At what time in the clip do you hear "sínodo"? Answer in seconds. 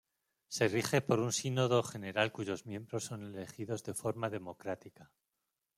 1.31-1.83